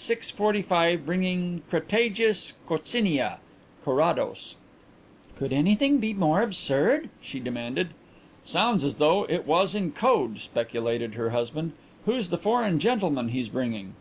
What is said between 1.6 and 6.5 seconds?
Crataegus Coccinea._ CARRADOS. "Could anything be more